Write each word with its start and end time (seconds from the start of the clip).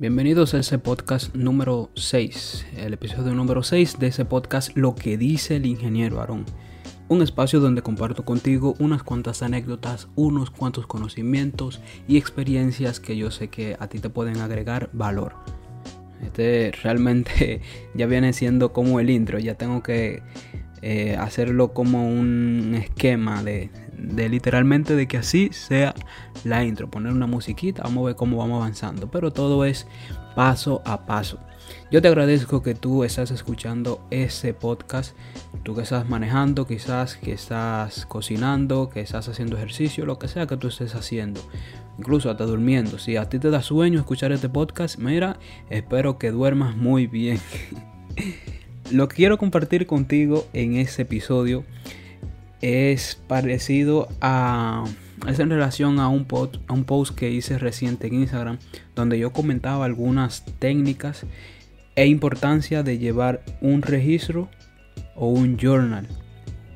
Bienvenidos 0.00 0.54
a 0.54 0.60
ese 0.60 0.78
podcast 0.78 1.34
número 1.34 1.90
6, 1.96 2.66
el 2.76 2.94
episodio 2.94 3.34
número 3.34 3.64
6 3.64 3.98
de 3.98 4.06
ese 4.06 4.24
podcast 4.24 4.76
Lo 4.76 4.94
que 4.94 5.18
dice 5.18 5.56
el 5.56 5.66
ingeniero 5.66 6.20
Aarón. 6.20 6.44
Un 7.08 7.20
espacio 7.20 7.58
donde 7.58 7.82
comparto 7.82 8.24
contigo 8.24 8.76
unas 8.78 9.02
cuantas 9.02 9.42
anécdotas, 9.42 10.06
unos 10.14 10.52
cuantos 10.52 10.86
conocimientos 10.86 11.80
y 12.06 12.16
experiencias 12.16 13.00
que 13.00 13.16
yo 13.16 13.32
sé 13.32 13.48
que 13.48 13.76
a 13.80 13.88
ti 13.88 13.98
te 13.98 14.08
pueden 14.08 14.36
agregar 14.36 14.88
valor. 14.92 15.34
Este 16.22 16.70
realmente 16.80 17.60
ya 17.94 18.06
viene 18.06 18.32
siendo 18.32 18.72
como 18.72 19.00
el 19.00 19.10
intro, 19.10 19.40
ya 19.40 19.56
tengo 19.56 19.82
que 19.82 20.22
eh, 20.80 21.16
hacerlo 21.16 21.72
como 21.72 22.08
un 22.08 22.76
esquema 22.76 23.42
de, 23.42 23.72
de 23.98 24.28
literalmente 24.28 24.94
de 24.96 25.06
que 25.06 25.18
así 25.18 25.50
sea 25.52 25.94
la 26.44 26.64
intro, 26.64 26.90
poner 26.90 27.12
una 27.12 27.26
musiquita, 27.26 27.82
vamos 27.82 28.02
a 28.02 28.06
ver 28.06 28.16
cómo 28.16 28.38
vamos 28.38 28.56
avanzando, 28.56 29.10
pero 29.10 29.32
todo 29.32 29.64
es 29.64 29.86
paso 30.34 30.82
a 30.84 31.06
paso. 31.06 31.38
Yo 31.90 32.00
te 32.00 32.08
agradezco 32.08 32.62
que 32.62 32.74
tú 32.74 33.04
estás 33.04 33.30
escuchando 33.30 34.00
ese 34.10 34.54
podcast, 34.54 35.16
tú 35.62 35.74
que 35.74 35.82
estás 35.82 36.08
manejando, 36.08 36.66
quizás 36.66 37.16
que 37.16 37.32
estás 37.32 38.06
cocinando, 38.06 38.88
que 38.88 39.00
estás 39.00 39.28
haciendo 39.28 39.56
ejercicio, 39.56 40.06
lo 40.06 40.18
que 40.18 40.28
sea 40.28 40.46
que 40.46 40.56
tú 40.56 40.68
estés 40.68 40.94
haciendo, 40.94 41.40
incluso 41.98 42.30
hasta 42.30 42.44
durmiendo. 42.44 42.98
Si 42.98 43.16
a 43.16 43.28
ti 43.28 43.38
te 43.38 43.50
da 43.50 43.62
sueño 43.62 43.98
escuchar 43.98 44.32
este 44.32 44.48
podcast, 44.48 44.98
mira, 44.98 45.38
espero 45.70 46.18
que 46.18 46.30
duermas 46.30 46.76
muy 46.76 47.06
bien. 47.06 47.40
lo 48.90 49.08
quiero 49.08 49.38
compartir 49.38 49.86
contigo 49.86 50.46
en 50.52 50.76
ese 50.76 51.02
episodio 51.02 51.64
es 52.60 53.20
parecido 53.26 54.08
a... 54.20 54.84
Es 55.26 55.40
en 55.40 55.50
relación 55.50 55.98
a 55.98 56.08
un, 56.08 56.26
post, 56.26 56.56
a 56.68 56.72
un 56.72 56.84
post 56.84 57.14
que 57.14 57.30
hice 57.30 57.58
reciente 57.58 58.06
en 58.06 58.14
Instagram 58.14 58.58
donde 58.94 59.18
yo 59.18 59.32
comentaba 59.32 59.84
algunas 59.84 60.44
técnicas 60.60 61.26
e 61.96 62.06
importancia 62.06 62.84
de 62.84 62.98
llevar 62.98 63.42
un 63.60 63.82
registro 63.82 64.48
o 65.16 65.28
un 65.28 65.56
journal. 65.58 66.06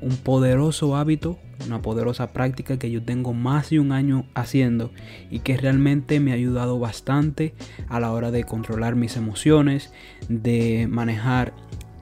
Un 0.01 0.17
poderoso 0.17 0.97
hábito, 0.97 1.39
una 1.65 1.81
poderosa 1.81 2.33
práctica 2.33 2.77
que 2.77 2.91
yo 2.91 3.01
tengo 3.01 3.33
más 3.33 3.69
de 3.69 3.79
un 3.79 3.93
año 3.93 4.25
haciendo 4.35 4.91
y 5.31 5.39
que 5.39 5.55
realmente 5.55 6.19
me 6.19 6.31
ha 6.31 6.35
ayudado 6.35 6.77
bastante 6.77 7.53
a 7.87 8.01
la 8.01 8.11
hora 8.11 8.31
de 8.31 8.43
controlar 8.43 8.95
mis 8.95 9.15
emociones, 9.15 9.93
de 10.27 10.87
manejar 10.89 11.53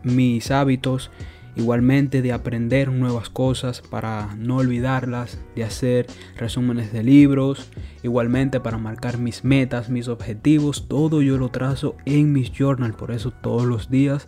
mis 0.04 0.50
hábitos, 0.50 1.12
igualmente 1.56 2.22
de 2.22 2.32
aprender 2.32 2.92
nuevas 2.92 3.30
cosas 3.30 3.82
para 3.82 4.36
no 4.36 4.58
olvidarlas, 4.58 5.40
de 5.56 5.64
hacer 5.64 6.08
resúmenes 6.38 6.94
de 6.94 7.04
libros, 7.04 7.70
igualmente 8.04 8.60
para 8.60 8.78
marcar 8.78 9.18
mis 9.18 9.44
metas, 9.44 9.90
mis 9.90 10.08
objetivos, 10.08 10.88
todo 10.88 11.22
yo 11.22 11.38
lo 11.38 11.50
trazo 11.50 11.96
en 12.06 12.32
mis 12.32 12.52
journal, 12.52 12.94
por 12.94 13.12
eso 13.12 13.32
todos 13.32 13.66
los 13.66 13.90
días 13.90 14.28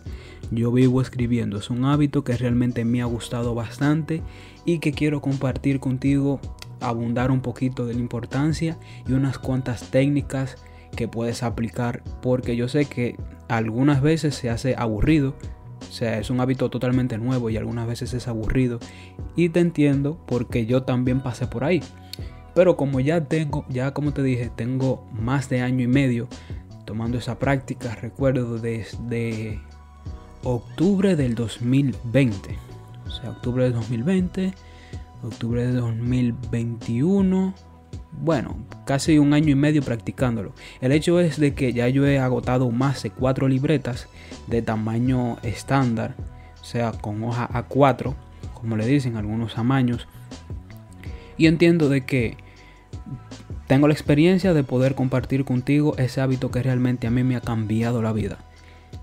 yo 0.50 0.70
vivo 0.72 1.00
escribiendo. 1.00 1.58
Es 1.58 1.70
un 1.70 1.84
hábito 1.84 2.24
que 2.24 2.36
realmente 2.36 2.84
me 2.84 3.02
ha 3.02 3.06
gustado 3.06 3.54
bastante 3.54 4.22
y 4.64 4.78
que 4.78 4.92
quiero 4.92 5.20
compartir 5.20 5.80
contigo, 5.80 6.40
abundar 6.80 7.30
un 7.30 7.40
poquito 7.40 7.86
de 7.86 7.94
la 7.94 8.00
importancia 8.00 8.78
y 9.08 9.12
unas 9.12 9.38
cuantas 9.38 9.90
técnicas 9.90 10.56
que 10.94 11.08
puedes 11.08 11.42
aplicar 11.42 12.02
porque 12.22 12.56
yo 12.56 12.68
sé 12.68 12.84
que 12.84 13.16
algunas 13.48 14.00
veces 14.00 14.34
se 14.34 14.50
hace 14.50 14.74
aburrido 14.76 15.34
o 15.88 15.92
sea, 15.92 16.18
es 16.18 16.30
un 16.30 16.40
hábito 16.40 16.70
totalmente 16.70 17.18
nuevo 17.18 17.50
y 17.50 17.56
algunas 17.56 17.86
veces 17.86 18.14
es 18.14 18.28
aburrido. 18.28 18.78
Y 19.36 19.48
te 19.50 19.60
entiendo 19.60 20.18
porque 20.26 20.66
yo 20.66 20.82
también 20.82 21.20
pasé 21.20 21.46
por 21.46 21.64
ahí. 21.64 21.82
Pero 22.54 22.76
como 22.76 23.00
ya 23.00 23.24
tengo, 23.24 23.64
ya 23.68 23.92
como 23.92 24.12
te 24.12 24.22
dije, 24.22 24.50
tengo 24.54 25.06
más 25.12 25.48
de 25.48 25.60
año 25.60 25.82
y 25.82 25.88
medio 25.88 26.28
tomando 26.84 27.18
esa 27.18 27.38
práctica, 27.38 27.94
recuerdo 27.96 28.58
desde 28.58 29.60
octubre 30.42 31.16
del 31.16 31.34
2020. 31.34 32.58
O 33.06 33.10
sea, 33.10 33.30
octubre 33.30 33.64
del 33.64 33.72
2020, 33.72 34.54
octubre 35.22 35.66
del 35.66 35.76
2021 35.76 37.54
bueno, 38.12 38.56
casi 38.86 39.18
un 39.18 39.34
año 39.34 39.50
y 39.50 39.54
medio 39.54 39.82
practicándolo. 39.82 40.52
El 40.80 40.92
hecho 40.92 41.20
es 41.20 41.38
de 41.38 41.54
que 41.54 41.72
ya 41.72 41.88
yo 41.88 42.06
he 42.06 42.18
agotado 42.18 42.70
más 42.70 43.02
de 43.02 43.10
cuatro 43.10 43.48
libretas 43.48 44.08
de 44.46 44.62
tamaño 44.62 45.38
estándar, 45.42 46.14
o 46.60 46.64
sea, 46.64 46.92
con 46.92 47.22
hoja 47.22 47.48
A4, 47.52 48.14
como 48.54 48.76
le 48.76 48.86
dicen 48.86 49.16
algunos 49.16 49.54
tamaños. 49.54 50.08
Y 51.36 51.46
entiendo 51.46 51.88
de 51.88 52.02
que 52.02 52.36
tengo 53.66 53.88
la 53.88 53.94
experiencia 53.94 54.54
de 54.54 54.64
poder 54.64 54.94
compartir 54.94 55.44
contigo 55.44 55.96
ese 55.96 56.20
hábito 56.20 56.50
que 56.50 56.62
realmente 56.62 57.06
a 57.06 57.10
mí 57.10 57.24
me 57.24 57.36
ha 57.36 57.40
cambiado 57.40 58.02
la 58.02 58.12
vida. 58.12 58.38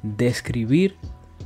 De 0.03 0.27
escribir 0.27 0.95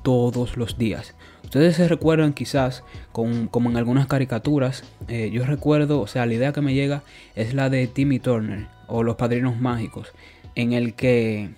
todos 0.03 0.55
los 0.55 0.77
días. 0.77 1.15
Ustedes 1.45 1.77
se 1.77 1.87
recuerdan 1.87 2.33
quizás 2.33 2.83
como 3.11 3.69
en 3.69 3.77
algunas 3.77 4.07
caricaturas, 4.07 4.83
eh, 5.07 5.29
yo 5.31 5.45
recuerdo, 5.45 6.01
o 6.01 6.07
sea, 6.07 6.25
la 6.25 6.33
idea 6.33 6.51
que 6.51 6.61
me 6.61 6.73
llega 6.73 7.03
es 7.35 7.53
la 7.53 7.69
de 7.69 7.87
Timmy 7.87 8.19
Turner 8.19 8.67
o 8.87 9.03
Los 9.03 9.15
Padrinos 9.15 9.59
Mágicos, 9.59 10.11
en 10.55 10.73
el 10.73 10.95
que 10.95 11.51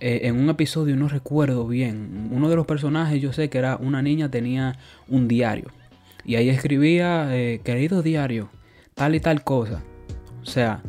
eh, 0.00 0.20
en 0.24 0.40
un 0.40 0.48
episodio 0.48 0.96
no 0.96 1.08
recuerdo 1.08 1.68
bien, 1.68 2.28
uno 2.32 2.48
de 2.48 2.56
los 2.56 2.66
personajes 2.66 3.22
yo 3.22 3.32
sé 3.32 3.48
que 3.50 3.58
era 3.58 3.76
una 3.76 4.02
niña, 4.02 4.30
tenía 4.30 4.78
un 5.06 5.28
diario 5.28 5.70
y 6.24 6.36
ahí 6.36 6.48
escribía, 6.48 7.28
eh, 7.36 7.60
querido 7.62 8.02
diario, 8.02 8.48
tal 8.94 9.14
y 9.14 9.20
tal 9.20 9.44
cosa. 9.44 9.82
O 10.42 10.46
sea, 10.46 10.82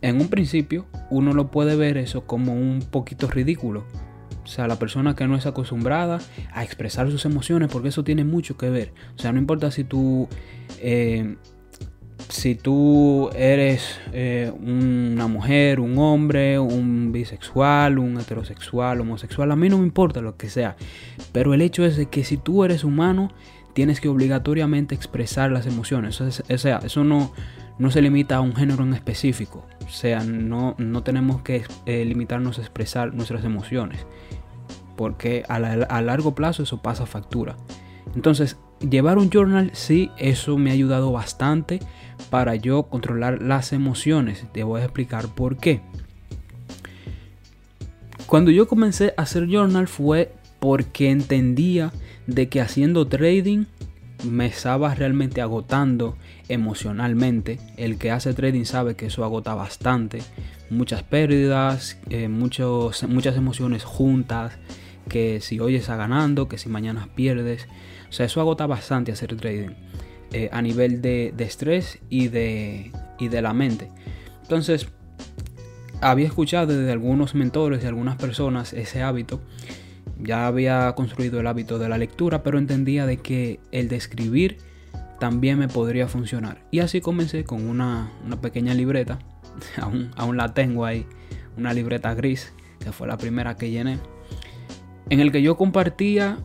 en 0.00 0.20
un 0.20 0.28
principio 0.28 0.86
uno 1.10 1.32
lo 1.32 1.50
puede 1.50 1.76
ver 1.76 1.96
eso 1.98 2.26
como 2.26 2.54
un 2.54 2.80
poquito 2.90 3.28
ridículo 3.28 3.84
o 4.46 4.48
sea, 4.48 4.68
la 4.68 4.78
persona 4.78 5.16
que 5.16 5.26
no 5.26 5.34
es 5.34 5.44
acostumbrada 5.44 6.20
a 6.52 6.62
expresar 6.62 7.10
sus 7.10 7.24
emociones, 7.24 7.68
porque 7.68 7.88
eso 7.88 8.04
tiene 8.04 8.22
mucho 8.22 8.56
que 8.56 8.70
ver. 8.70 8.92
O 9.16 9.18
sea, 9.18 9.32
no 9.32 9.40
importa 9.40 9.72
si 9.72 9.82
tú, 9.82 10.28
eh, 10.78 11.34
si 12.28 12.54
tú 12.54 13.28
eres 13.34 13.98
eh, 14.12 14.52
una 14.56 15.26
mujer, 15.26 15.80
un 15.80 15.98
hombre, 15.98 16.60
un 16.60 17.10
bisexual, 17.10 17.98
un 17.98 18.20
heterosexual, 18.20 19.00
homosexual, 19.00 19.50
a 19.50 19.56
mí 19.56 19.68
no 19.68 19.78
me 19.78 19.84
importa 19.84 20.20
lo 20.20 20.36
que 20.36 20.48
sea. 20.48 20.76
Pero 21.32 21.52
el 21.52 21.60
hecho 21.60 21.84
es 21.84 21.96
de 21.96 22.06
que 22.06 22.22
si 22.22 22.36
tú 22.36 22.62
eres 22.62 22.84
humano, 22.84 23.32
tienes 23.72 24.00
que 24.00 24.08
obligatoriamente 24.08 24.94
expresar 24.94 25.50
las 25.50 25.66
emociones. 25.66 26.20
O 26.20 26.30
sea, 26.30 26.78
eso 26.84 27.02
no, 27.02 27.32
no 27.78 27.90
se 27.90 28.02
limita 28.02 28.36
a 28.36 28.40
un 28.40 28.54
género 28.54 28.84
en 28.84 28.94
específico. 28.94 29.66
O 29.86 29.90
sea, 29.90 30.20
no, 30.20 30.74
no 30.78 31.02
tenemos 31.02 31.42
que 31.42 31.64
eh, 31.86 32.04
limitarnos 32.04 32.58
a 32.58 32.62
expresar 32.62 33.14
nuestras 33.14 33.44
emociones 33.44 34.06
porque 34.96 35.44
a, 35.48 35.60
largo 36.00 36.34
plazo 36.34 36.62
eso 36.62 36.82
pasa 36.82 37.06
factura. 37.06 37.56
Entonces, 38.14 38.56
llevar 38.80 39.18
un 39.18 39.30
journal, 39.30 39.70
sí, 39.74 40.10
eso 40.18 40.56
me 40.58 40.70
ha 40.70 40.72
ayudado 40.72 41.12
bastante 41.12 41.80
para 42.30 42.56
yo 42.56 42.84
controlar 42.84 43.42
las 43.42 43.72
emociones. 43.72 44.44
Te 44.52 44.64
voy 44.64 44.80
a 44.80 44.84
explicar 44.84 45.28
por 45.28 45.58
qué. 45.58 45.82
Cuando 48.26 48.50
yo 48.50 48.66
comencé 48.66 49.14
a 49.16 49.22
hacer 49.22 49.46
journal 49.48 49.86
fue 49.86 50.34
porque 50.58 51.10
entendía 51.10 51.92
de 52.26 52.48
que 52.48 52.60
haciendo 52.60 53.06
trading 53.06 53.66
me 54.24 54.46
estaba 54.46 54.94
realmente 54.94 55.40
agotando 55.40 56.16
emocionalmente. 56.48 57.58
El 57.76 57.98
que 57.98 58.10
hace 58.10 58.34
trading 58.34 58.64
sabe 58.64 58.96
que 58.96 59.06
eso 59.06 59.24
agota 59.24 59.54
bastante. 59.54 60.20
Muchas 60.70 61.02
pérdidas, 61.02 61.98
eh, 62.10 62.28
muchas 62.28 63.36
emociones 63.36 63.84
juntas 63.84 64.52
que 65.08 65.40
si 65.40 65.60
hoy 65.60 65.76
está 65.76 65.96
ganando, 65.96 66.48
que 66.48 66.58
si 66.58 66.68
mañana 66.68 67.08
pierdes. 67.14 67.68
O 68.08 68.12
sea, 68.12 68.26
eso 68.26 68.40
agota 68.40 68.66
bastante 68.66 69.12
hacer 69.12 69.36
trading 69.36 69.70
eh, 70.32 70.48
a 70.52 70.62
nivel 70.62 71.02
de, 71.02 71.32
estrés 71.38 71.98
y 72.10 72.28
de, 72.28 72.92
y 73.18 73.28
de 73.28 73.42
la 73.42 73.52
mente. 73.52 73.90
Entonces, 74.42 74.88
había 76.00 76.26
escuchado 76.26 76.76
de 76.76 76.92
algunos 76.92 77.34
mentores, 77.34 77.82
de 77.82 77.88
algunas 77.88 78.16
personas 78.16 78.72
ese 78.72 79.02
hábito. 79.02 79.40
Ya 80.18 80.46
había 80.46 80.92
construido 80.94 81.40
el 81.40 81.46
hábito 81.46 81.78
de 81.78 81.88
la 81.88 81.98
lectura, 81.98 82.42
pero 82.42 82.58
entendía 82.58 83.06
de 83.06 83.18
que 83.18 83.60
el 83.72 83.88
de 83.88 83.96
escribir 83.96 84.58
también 85.20 85.58
me 85.58 85.68
podría 85.68 86.08
funcionar. 86.08 86.62
Y 86.70 86.80
así 86.80 87.00
comencé 87.00 87.44
con 87.44 87.68
una, 87.68 88.10
una 88.24 88.40
pequeña 88.40 88.74
libreta. 88.74 89.18
aún, 89.80 90.10
aún 90.16 90.36
la 90.36 90.54
tengo 90.54 90.84
ahí. 90.84 91.06
Una 91.56 91.72
libreta 91.72 92.14
gris, 92.14 92.52
que 92.78 92.92
fue 92.92 93.06
la 93.06 93.16
primera 93.16 93.56
que 93.56 93.70
llené 93.70 93.98
en 95.10 95.20
el 95.20 95.32
que 95.32 95.42
yo 95.42 95.56
compartía 95.56 96.38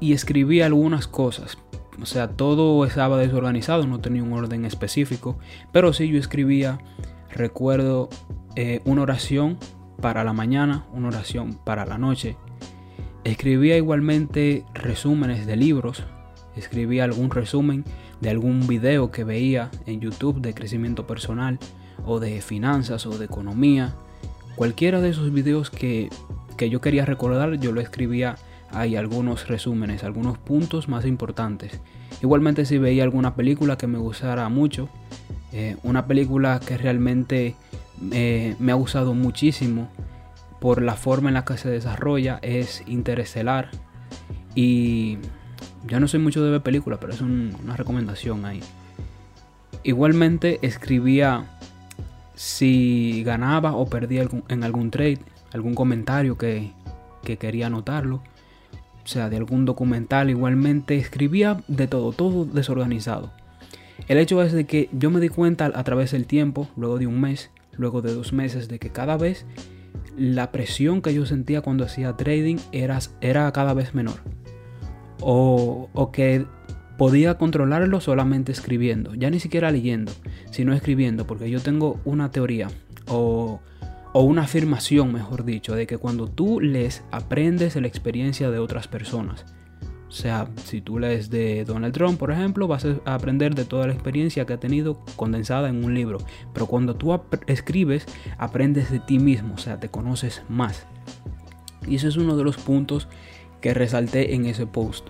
y 0.00 0.12
escribía 0.12 0.66
algunas 0.66 1.06
cosas. 1.06 1.58
O 2.00 2.06
sea, 2.06 2.28
todo 2.28 2.84
estaba 2.84 3.18
desorganizado, 3.18 3.86
no 3.86 4.00
tenía 4.00 4.22
un 4.22 4.32
orden 4.32 4.64
específico, 4.64 5.38
pero 5.72 5.92
sí 5.92 6.08
yo 6.08 6.18
escribía, 6.18 6.78
recuerdo, 7.30 8.08
eh, 8.54 8.80
una 8.84 9.02
oración 9.02 9.58
para 10.00 10.22
la 10.22 10.32
mañana, 10.32 10.86
una 10.92 11.08
oración 11.08 11.58
para 11.64 11.84
la 11.86 11.98
noche. 11.98 12.36
Escribía 13.28 13.76
igualmente 13.76 14.64
resúmenes 14.72 15.44
de 15.44 15.54
libros, 15.54 16.02
escribía 16.56 17.04
algún 17.04 17.28
resumen 17.30 17.84
de 18.22 18.30
algún 18.30 18.66
video 18.66 19.10
que 19.10 19.22
veía 19.22 19.70
en 19.84 20.00
YouTube 20.00 20.40
de 20.40 20.54
crecimiento 20.54 21.06
personal 21.06 21.58
o 22.06 22.20
de 22.20 22.40
finanzas 22.40 23.04
o 23.04 23.18
de 23.18 23.26
economía 23.26 23.94
cualquiera 24.56 25.02
de 25.02 25.10
esos 25.10 25.30
videos 25.30 25.68
que, 25.68 26.08
que 26.56 26.70
yo 26.70 26.80
quería 26.80 27.04
recordar, 27.04 27.60
yo 27.60 27.70
lo 27.70 27.82
escribía 27.82 28.36
ahí 28.70 28.96
algunos 28.96 29.46
resúmenes, 29.46 30.04
algunos 30.04 30.38
puntos 30.38 30.88
más 30.88 31.04
importantes. 31.04 31.82
Igualmente 32.22 32.64
si 32.64 32.78
veía 32.78 33.02
alguna 33.02 33.34
película 33.34 33.76
que 33.76 33.86
me 33.86 33.98
gustara 33.98 34.48
mucho, 34.48 34.88
eh, 35.52 35.76
una 35.82 36.06
película 36.06 36.60
que 36.66 36.78
realmente 36.78 37.56
eh, 38.10 38.56
me 38.58 38.72
ha 38.72 38.76
gustado 38.76 39.12
muchísimo 39.12 39.90
por 40.60 40.82
la 40.82 40.94
forma 40.94 41.28
en 41.28 41.34
la 41.34 41.44
que 41.44 41.56
se 41.56 41.68
desarrolla 41.68 42.38
es 42.42 42.82
Interestelar. 42.86 43.70
Y 44.54 45.18
yo 45.86 46.00
no 46.00 46.08
soy 46.08 46.20
mucho 46.20 46.42
de 46.42 46.50
ver 46.50 46.62
películas, 46.62 46.98
pero 47.00 47.12
es 47.12 47.20
una 47.20 47.76
recomendación 47.76 48.44
ahí. 48.44 48.60
Igualmente 49.82 50.58
escribía 50.62 51.44
si 52.34 53.22
ganaba 53.24 53.74
o 53.74 53.86
perdía 53.86 54.26
en 54.48 54.64
algún 54.64 54.90
trade, 54.90 55.20
algún 55.52 55.74
comentario 55.74 56.36
que, 56.36 56.72
que 57.22 57.36
quería 57.36 57.66
anotarlo 57.66 58.22
o 59.08 59.10
sea, 59.10 59.30
de 59.30 59.38
algún 59.38 59.64
documental, 59.64 60.28
igualmente 60.28 60.98
escribía 60.98 61.62
de 61.66 61.86
todo, 61.86 62.12
todo 62.12 62.44
desorganizado. 62.44 63.32
El 64.06 64.18
hecho 64.18 64.42
es 64.42 64.52
de 64.52 64.66
que 64.66 64.90
yo 64.92 65.10
me 65.10 65.18
di 65.18 65.30
cuenta 65.30 65.64
a 65.64 65.82
través 65.82 66.12
del 66.12 66.26
tiempo, 66.26 66.68
luego 66.76 66.98
de 66.98 67.06
un 67.06 67.18
mes, 67.18 67.50
luego 67.72 68.02
de 68.02 68.12
dos 68.12 68.34
meses, 68.34 68.68
de 68.68 68.78
que 68.78 68.90
cada 68.90 69.16
vez 69.16 69.46
la 70.18 70.52
presión 70.52 71.02
que 71.02 71.14
yo 71.14 71.26
sentía 71.26 71.60
cuando 71.60 71.84
hacía 71.84 72.16
trading 72.16 72.56
era, 72.72 72.98
era 73.20 73.50
cada 73.52 73.74
vez 73.74 73.94
menor. 73.94 74.16
O, 75.20 75.88
o 75.92 76.12
que 76.12 76.46
podía 76.96 77.38
controlarlo 77.38 78.00
solamente 78.00 78.52
escribiendo, 78.52 79.14
ya 79.14 79.30
ni 79.30 79.40
siquiera 79.40 79.70
leyendo, 79.70 80.12
sino 80.50 80.72
escribiendo, 80.74 81.26
porque 81.26 81.50
yo 81.50 81.60
tengo 81.60 82.00
una 82.04 82.30
teoría 82.30 82.68
o 83.06 83.60
o 84.12 84.22
una 84.22 84.42
afirmación, 84.42 85.12
mejor 85.12 85.44
dicho, 85.44 85.74
de 85.74 85.86
que 85.86 85.98
cuando 85.98 86.28
tú 86.28 86.60
lees, 86.60 87.04
aprendes 87.10 87.76
la 87.76 87.86
experiencia 87.86 88.50
de 88.50 88.58
otras 88.58 88.88
personas. 88.88 89.44
O 90.08 90.10
sea, 90.10 90.48
si 90.64 90.80
tú 90.80 90.98
lees 90.98 91.28
de 91.28 91.64
Donald 91.66 91.92
Trump, 91.92 92.18
por 92.18 92.30
ejemplo, 92.30 92.66
vas 92.66 92.86
a 93.04 93.14
aprender 93.14 93.54
de 93.54 93.66
toda 93.66 93.86
la 93.86 93.92
experiencia 93.92 94.46
que 94.46 94.54
ha 94.54 94.60
tenido 94.60 94.98
condensada 95.16 95.68
en 95.68 95.84
un 95.84 95.94
libro. 95.94 96.18
Pero 96.54 96.66
cuando 96.66 96.96
tú 96.96 97.20
escribes, 97.46 98.06
aprendes 98.38 98.90
de 98.90 99.00
ti 99.00 99.18
mismo, 99.18 99.54
o 99.54 99.58
sea, 99.58 99.78
te 99.78 99.90
conoces 99.90 100.42
más. 100.48 100.86
Y 101.86 101.96
ese 101.96 102.08
es 102.08 102.16
uno 102.16 102.36
de 102.36 102.44
los 102.44 102.56
puntos 102.56 103.06
que 103.60 103.74
resalté 103.74 104.34
en 104.34 104.46
ese 104.46 104.66
post. 104.66 105.08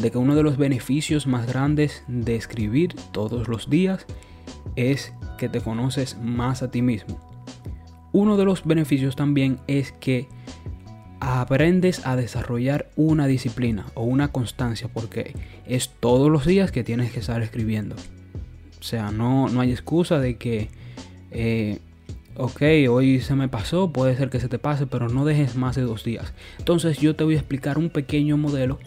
De 0.00 0.10
que 0.10 0.18
uno 0.18 0.34
de 0.34 0.42
los 0.42 0.56
beneficios 0.56 1.26
más 1.26 1.46
grandes 1.46 2.02
de 2.08 2.36
escribir 2.36 2.94
todos 3.12 3.48
los 3.48 3.68
días 3.68 4.06
es 4.76 5.12
que 5.36 5.48
te 5.48 5.60
conoces 5.60 6.16
más 6.22 6.62
a 6.62 6.70
ti 6.70 6.80
mismo. 6.80 7.18
Uno 8.12 8.36
de 8.38 8.44
los 8.44 8.64
beneficios 8.64 9.14
también 9.14 9.58
es 9.66 9.92
que 9.92 10.28
aprendes 11.28 12.06
a 12.06 12.16
desarrollar 12.16 12.88
una 12.96 13.26
disciplina 13.26 13.86
o 13.94 14.04
una 14.04 14.28
constancia 14.28 14.88
porque 14.92 15.34
es 15.66 15.90
todos 16.00 16.30
los 16.30 16.46
días 16.46 16.72
que 16.72 16.84
tienes 16.84 17.12
que 17.12 17.20
estar 17.20 17.42
escribiendo. 17.42 17.96
O 18.80 18.82
sea, 18.82 19.10
no, 19.10 19.48
no 19.48 19.60
hay 19.60 19.70
excusa 19.70 20.18
de 20.20 20.36
que, 20.36 20.68
eh, 21.30 21.78
ok, 22.36 22.62
hoy 22.88 23.20
se 23.20 23.34
me 23.34 23.48
pasó, 23.48 23.92
puede 23.92 24.16
ser 24.16 24.30
que 24.30 24.40
se 24.40 24.48
te 24.48 24.58
pase, 24.58 24.86
pero 24.86 25.08
no 25.08 25.24
dejes 25.24 25.56
más 25.56 25.76
de 25.76 25.82
dos 25.82 26.04
días. 26.04 26.32
Entonces 26.58 26.98
yo 26.98 27.14
te 27.14 27.24
voy 27.24 27.34
a 27.34 27.38
explicar 27.38 27.78
un 27.78 27.90
pequeño 27.90 28.36
modelo 28.36 28.78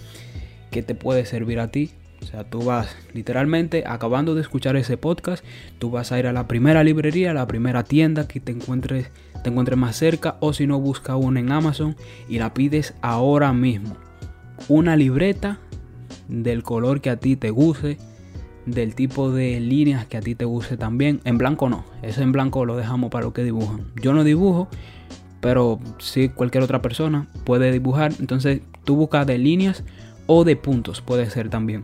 que 0.71 0.81
te 0.81 0.95
puede 0.95 1.25
servir 1.25 1.59
a 1.59 1.69
ti 1.69 1.91
o 2.21 2.25
sea, 2.25 2.43
tú 2.43 2.63
vas 2.63 2.95
literalmente 3.13 3.83
acabando 3.85 4.35
de 4.35 4.41
escuchar 4.41 4.75
ese 4.75 4.95
podcast, 4.97 5.43
tú 5.79 5.89
vas 5.89 6.11
a 6.11 6.19
ir 6.19 6.27
a 6.27 6.33
la 6.33 6.47
primera 6.47 6.83
librería, 6.83 7.31
a 7.31 7.33
la 7.33 7.47
primera 7.47 7.83
tienda 7.83 8.27
que 8.27 8.39
te 8.39 8.51
encuentres, 8.51 9.09
te 9.41 9.49
encuentres 9.49 9.77
más 9.77 9.95
cerca 9.95 10.37
o 10.39 10.53
si 10.53 10.67
no 10.67 10.79
busca 10.79 11.15
una 11.15 11.39
en 11.39 11.51
Amazon 11.51 11.95
y 12.29 12.39
la 12.39 12.53
pides 12.53 12.93
ahora 13.01 13.53
mismo. 13.53 13.95
Una 14.67 14.95
libreta 14.95 15.59
del 16.27 16.63
color 16.63 17.01
que 17.01 17.09
a 17.09 17.17
ti 17.17 17.35
te 17.35 17.49
guste, 17.49 17.97
del 18.65 18.93
tipo 18.93 19.31
de 19.31 19.59
líneas 19.59 20.05
que 20.05 20.17
a 20.17 20.21
ti 20.21 20.35
te 20.35 20.45
guste 20.45 20.77
también. 20.77 21.19
En 21.23 21.37
blanco 21.37 21.69
no, 21.69 21.83
eso 22.01 22.21
en 22.21 22.31
blanco 22.31 22.65
lo 22.65 22.77
dejamos 22.77 23.09
para 23.09 23.25
lo 23.25 23.33
que 23.33 23.43
dibujan. 23.43 23.85
Yo 24.01 24.13
no 24.13 24.23
dibujo, 24.23 24.67
pero 25.39 25.79
si 25.97 26.29
cualquier 26.29 26.63
otra 26.63 26.81
persona 26.81 27.27
puede 27.43 27.71
dibujar, 27.71 28.13
entonces 28.19 28.61
tú 28.83 28.95
buscas 28.95 29.25
de 29.25 29.37
líneas 29.37 29.83
o 30.27 30.43
de 30.43 30.55
puntos 30.55 31.01
puede 31.01 31.29
ser 31.29 31.49
también. 31.49 31.83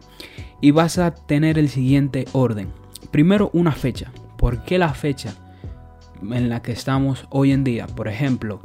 Y 0.61 0.71
vas 0.71 0.97
a 0.97 1.13
tener 1.13 1.57
el 1.57 1.69
siguiente 1.69 2.25
orden. 2.31 2.69
Primero 3.11 3.49
una 3.53 3.71
fecha. 3.71 4.11
¿Por 4.37 4.63
qué 4.63 4.77
la 4.77 4.93
fecha 4.93 5.33
en 6.21 6.49
la 6.49 6.61
que 6.61 6.71
estamos 6.71 7.27
hoy 7.29 7.51
en 7.51 7.63
día? 7.63 7.87
Por 7.87 8.07
ejemplo, 8.07 8.61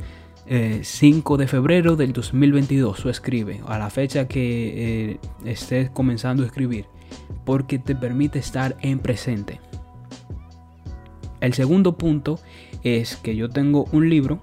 5 0.46 1.34
eh, 1.34 1.38
de 1.38 1.48
febrero 1.48 1.96
del 1.96 2.12
2022 2.12 3.06
o 3.06 3.10
escribe 3.10 3.60
a 3.66 3.78
la 3.78 3.90
fecha 3.90 4.26
que 4.26 5.12
eh, 5.12 5.18
estés 5.44 5.90
comenzando 5.90 6.42
a 6.42 6.46
escribir 6.46 6.86
porque 7.44 7.78
te 7.78 7.94
permite 7.94 8.38
estar 8.38 8.76
en 8.80 8.98
presente. 8.98 9.60
El 11.40 11.54
segundo 11.54 11.96
punto 11.96 12.38
es 12.82 13.16
que 13.16 13.34
yo 13.36 13.48
tengo 13.48 13.86
un 13.92 14.08
libro 14.08 14.40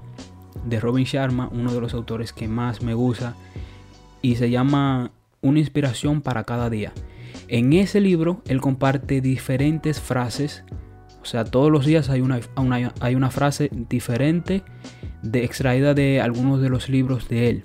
de 0.65 0.79
Robin 0.79 1.05
Sharma, 1.05 1.49
uno 1.51 1.73
de 1.73 1.81
los 1.81 1.93
autores 1.93 2.33
que 2.33 2.47
más 2.47 2.81
me 2.81 2.93
gusta 2.93 3.35
y 4.21 4.35
se 4.35 4.49
llama 4.49 5.11
una 5.41 5.59
inspiración 5.59 6.21
para 6.21 6.43
cada 6.43 6.69
día. 6.69 6.91
En 7.47 7.73
ese 7.73 7.99
libro 7.99 8.41
él 8.47 8.61
comparte 8.61 9.21
diferentes 9.21 9.99
frases, 9.99 10.63
sea, 11.29 11.45
todos 11.45 11.71
los 11.71 11.85
días 11.85 12.09
hay 12.09 12.21
una, 12.21 12.39
hay 12.99 13.15
una 13.15 13.29
frase 13.29 13.69
diferente 13.71 14.63
de, 15.21 15.43
extraída 15.43 15.93
de 15.93 16.21
algunos 16.21 16.59
de 16.59 16.69
los 16.69 16.89
libros 16.89 17.29
de 17.29 17.49
él. 17.49 17.63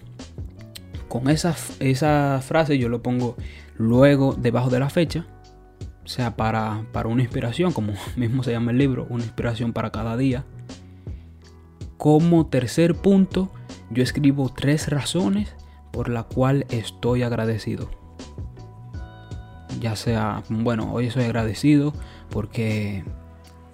Con 1.08 1.30
esa, 1.30 1.56
esa 1.80 2.40
frase 2.42 2.76
yo 2.76 2.90
lo 2.90 3.02
pongo 3.02 3.36
luego 3.78 4.34
debajo 4.34 4.68
de 4.68 4.80
la 4.80 4.90
fecha, 4.90 5.26
o 6.04 6.08
sea, 6.08 6.36
para, 6.36 6.84
para 6.92 7.08
una 7.08 7.22
inspiración, 7.22 7.72
como 7.72 7.94
mismo 8.16 8.42
se 8.42 8.52
llama 8.52 8.70
el 8.70 8.76
libro, 8.76 9.06
una 9.08 9.24
inspiración 9.24 9.72
para 9.72 9.90
cada 9.90 10.18
día. 10.18 10.44
Como 11.96 12.46
tercer 12.48 12.94
punto, 12.94 13.50
yo 13.88 14.02
escribo 14.02 14.52
tres 14.54 14.88
razones 14.88 15.54
por 15.90 16.10
la 16.10 16.24
cual 16.24 16.66
estoy 16.68 17.22
agradecido. 17.22 17.88
Ya 19.80 19.96
sea, 19.96 20.42
bueno, 20.50 20.92
hoy 20.92 21.06
estoy 21.06 21.24
agradecido 21.24 21.94
porque 22.28 23.04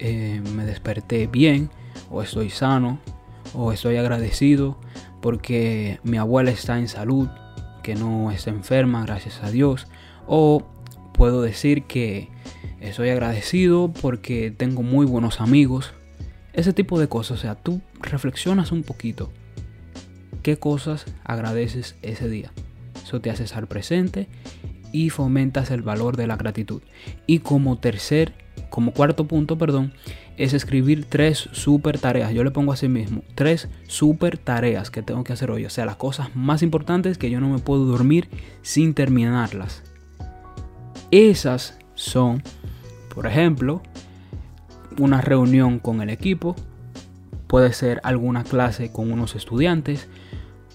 eh, 0.00 0.42
me 0.54 0.64
desperté 0.64 1.26
bien, 1.26 1.70
o 2.10 2.22
estoy 2.22 2.50
sano, 2.50 2.98
o 3.54 3.72
estoy 3.72 3.96
agradecido 3.96 4.78
porque 5.20 6.00
mi 6.02 6.16
abuela 6.16 6.50
está 6.50 6.78
en 6.78 6.88
salud, 6.88 7.28
que 7.82 7.94
no 7.94 8.30
está 8.30 8.50
enferma, 8.50 9.04
gracias 9.04 9.42
a 9.42 9.50
Dios, 9.50 9.86
o 10.26 10.62
puedo 11.12 11.42
decir 11.42 11.84
que 11.84 12.28
estoy 12.80 13.10
agradecido 13.10 13.92
porque 14.00 14.50
tengo 14.50 14.82
muy 14.82 15.06
buenos 15.06 15.40
amigos, 15.40 15.92
ese 16.52 16.72
tipo 16.72 16.98
de 16.98 17.08
cosas, 17.08 17.38
o 17.38 17.40
sea, 17.40 17.54
tú 17.54 17.80
reflexionas 18.00 18.72
un 18.72 18.82
poquito 18.82 19.30
qué 20.42 20.58
cosas 20.58 21.04
agradeces 21.24 21.96
ese 22.02 22.28
día. 22.28 22.50
Eso 23.02 23.20
te 23.20 23.30
hace 23.30 23.44
estar 23.44 23.66
presente 23.66 24.28
y 24.92 25.10
fomentas 25.10 25.70
el 25.70 25.82
valor 25.82 26.16
de 26.16 26.26
la 26.26 26.36
gratitud. 26.36 26.82
Y 27.26 27.40
como 27.40 27.78
tercer, 27.78 28.32
como 28.70 28.92
cuarto 28.92 29.26
punto, 29.26 29.58
perdón, 29.58 29.92
es 30.36 30.54
escribir 30.54 31.04
tres 31.04 31.48
super 31.52 31.98
tareas. 31.98 32.32
Yo 32.32 32.44
le 32.44 32.50
pongo 32.50 32.72
así 32.72 32.88
mismo, 32.88 33.22
tres 33.34 33.68
super 33.86 34.38
tareas 34.38 34.90
que 34.90 35.02
tengo 35.02 35.24
que 35.24 35.32
hacer 35.32 35.50
hoy. 35.50 35.66
O 35.66 35.70
sea, 35.70 35.84
las 35.84 35.96
cosas 35.96 36.34
más 36.34 36.62
importantes 36.62 37.18
que 37.18 37.30
yo 37.30 37.40
no 37.40 37.50
me 37.50 37.58
puedo 37.58 37.84
dormir 37.84 38.28
sin 38.62 38.94
terminarlas. 38.94 39.82
Esas 41.10 41.76
son, 41.94 42.42
por 43.14 43.26
ejemplo, 43.26 43.82
una 44.98 45.20
reunión 45.20 45.78
con 45.78 46.00
el 46.00 46.10
equipo, 46.10 46.56
puede 47.46 47.72
ser 47.72 48.00
alguna 48.04 48.44
clase 48.44 48.92
con 48.92 49.12
unos 49.12 49.34
estudiantes, 49.34 50.08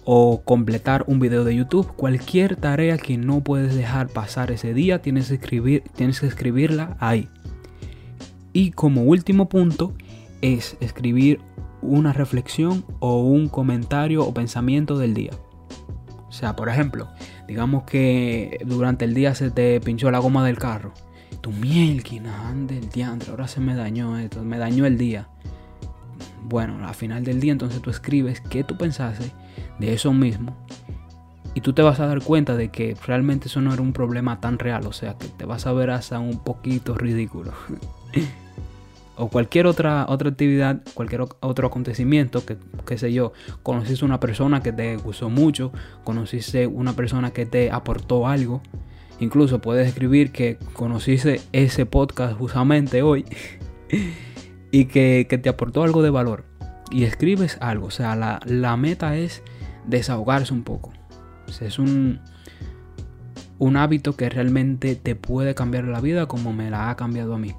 o 0.05 0.43
completar 0.43 1.03
un 1.07 1.19
video 1.19 1.43
de 1.43 1.55
YouTube, 1.55 1.91
cualquier 1.95 2.55
tarea 2.55 2.97
que 2.97 3.17
no 3.17 3.41
puedes 3.41 3.75
dejar 3.75 4.07
pasar 4.09 4.51
ese 4.51 4.73
día, 4.73 5.01
tienes 5.01 5.29
que, 5.29 5.35
escribir, 5.35 5.83
tienes 5.95 6.19
que 6.19 6.27
escribirla 6.27 6.95
ahí. 6.99 7.27
Y 8.55 8.71
como 8.71 9.03
último 9.03 9.49
punto 9.49 9.91
es 10.41 10.77
escribir 10.79 11.41
una 11.81 12.13
reflexión 12.13 12.85
o 13.01 13.19
un 13.21 13.49
comentario 13.49 14.25
o 14.25 14.33
pensamiento 14.33 14.97
del 14.97 15.13
día. 15.13 15.31
O 16.29 16.31
sea, 16.31 16.55
por 16.55 16.69
ejemplo, 16.69 17.09
digamos 17.49 17.83
que 17.83 18.59
durante 18.65 19.03
el 19.03 19.13
día 19.13 19.35
se 19.35 19.51
te 19.51 19.81
pinchó 19.81 20.09
la 20.09 20.19
goma 20.19 20.45
del 20.45 20.57
carro. 20.57 20.93
Tu 21.41 21.51
mielquina, 21.51 22.47
ande 22.47 22.77
el 22.77 22.87
diantre, 22.87 23.31
ahora 23.31 23.49
se 23.49 23.59
me 23.59 23.75
dañó 23.75 24.17
esto, 24.17 24.41
me 24.41 24.57
dañó 24.57 24.85
el 24.85 24.97
día. 24.97 25.27
Bueno, 26.41 26.87
al 26.87 26.95
final 26.95 27.25
del 27.25 27.41
día 27.41 27.51
entonces 27.51 27.81
tú 27.81 27.89
escribes 27.89 28.39
qué 28.39 28.63
tú 28.63 28.77
pensaste 28.77 29.33
de 29.79 29.93
eso 29.93 30.13
mismo. 30.13 30.55
Y 31.53 31.59
tú 31.59 31.73
te 31.73 31.81
vas 31.81 31.99
a 31.99 32.07
dar 32.07 32.23
cuenta 32.23 32.55
de 32.55 32.69
que 32.69 32.95
realmente 33.05 33.49
eso 33.49 33.59
no 33.59 33.73
era 33.73 33.81
un 33.81 33.91
problema 33.91 34.39
tan 34.39 34.59
real. 34.59 34.87
O 34.87 34.93
sea 34.93 35.17
que 35.17 35.27
te 35.27 35.43
vas 35.43 35.67
a 35.67 35.73
ver 35.73 35.89
hasta 35.89 36.19
un 36.19 36.39
poquito 36.39 36.95
ridículo. 36.95 37.51
o 39.17 39.29
cualquier 39.29 39.67
otra, 39.67 40.05
otra 40.09 40.29
actividad, 40.29 40.81
cualquier 40.93 41.21
otro 41.21 41.67
acontecimiento, 41.67 42.45
que, 42.45 42.57
qué 42.85 42.97
sé 42.97 43.13
yo, 43.13 43.33
conociste 43.63 44.05
una 44.05 44.19
persona 44.19 44.61
que 44.61 44.71
te 44.71 44.97
gustó 44.97 45.29
mucho, 45.29 45.71
conociste 46.03 46.67
una 46.67 46.93
persona 46.93 47.31
que 47.31 47.45
te 47.45 47.71
aportó 47.71 48.27
algo, 48.27 48.61
incluso 49.19 49.59
puedes 49.59 49.87
escribir 49.87 50.31
que 50.31 50.57
conociste 50.73 51.41
ese 51.51 51.85
podcast 51.85 52.37
justamente 52.37 53.01
hoy 53.01 53.25
y 54.71 54.85
que, 54.85 55.25
te 55.25 55.49
aportó 55.49 55.83
algo 55.83 56.01
de 56.01 56.09
valor 56.09 56.45
y 56.91 57.03
escribes 57.03 57.57
algo, 57.61 57.87
o 57.87 57.91
sea, 57.91 58.15
la, 58.15 58.39
la 58.45 58.77
meta 58.77 59.17
es 59.17 59.41
desahogarse 59.87 60.53
un 60.53 60.63
poco. 60.63 60.91
es 61.61 61.79
un, 61.79 62.19
un 63.59 63.77
hábito 63.77 64.15
que 64.15 64.29
realmente 64.29 64.95
te 64.95 65.15
puede 65.15 65.55
cambiar 65.55 65.85
la 65.85 66.01
vida 66.01 66.27
como 66.27 66.53
me 66.53 66.69
la 66.69 66.89
ha 66.89 66.95
cambiado 66.95 67.35
a 67.35 67.39
mí. 67.39 67.53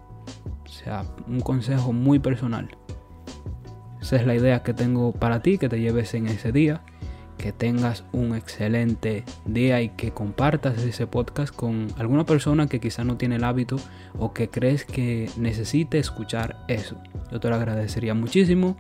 Sea, 0.77 1.05
un 1.27 1.41
consejo 1.41 1.93
muy 1.93 2.19
personal. 2.19 2.77
Esa 4.01 4.17
es 4.17 4.27
la 4.27 4.35
idea 4.35 4.63
que 4.63 4.75
tengo 4.75 5.13
para 5.13 5.41
ti, 5.41 5.57
que 5.57 5.71
te 5.71 5.81
lleves 5.81 6.13
en 6.13 6.27
ese 6.27 6.53
día, 6.53 6.83
que 7.39 7.51
tengas 7.51 8.05
un 8.13 8.35
excelente 8.35 9.25
día 9.47 9.81
y 9.81 9.89
que 9.89 10.11
compartas 10.11 10.83
ese 10.83 11.07
podcast 11.07 11.55
con 11.55 11.89
alguna 11.97 12.27
persona 12.27 12.67
que 12.67 12.79
quizá 12.79 13.05
no 13.05 13.17
tiene 13.17 13.37
el 13.37 13.45
hábito 13.45 13.77
o 14.19 14.35
que 14.35 14.49
crees 14.49 14.85
que 14.85 15.31
necesite 15.39 15.99
escuchar 15.99 16.65
eso. 16.69 16.97
Yo 17.33 17.41
te 17.41 17.49
lo 17.49 17.57
agradecería 17.57 18.15
muchísimo. 18.15 18.77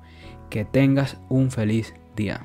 Que 0.50 0.64
tengas 0.64 1.16
un 1.28 1.50
feliz 1.50 1.92
día. 2.14 2.44